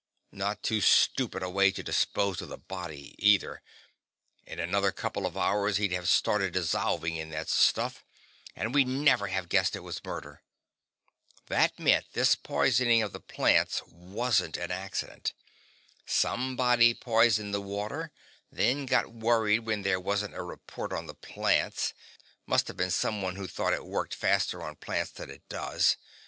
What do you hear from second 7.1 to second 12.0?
in that stuff, and we'd never have guessed it was murder. That